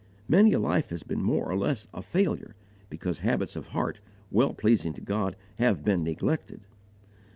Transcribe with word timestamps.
Many 0.27 0.51
a 0.53 0.57
life 0.57 0.89
has 0.89 1.03
been 1.03 1.21
more 1.21 1.45
or 1.47 1.55
less 1.55 1.87
a 1.93 2.01
failure 2.01 2.55
because 2.89 3.19
habits 3.19 3.55
of 3.55 3.67
heart 3.67 4.01
well 4.31 4.55
pleasing 4.55 4.93
to 4.93 5.01
God 5.01 5.35
have 5.59 5.85
been 5.85 6.03
neglected. 6.03 6.61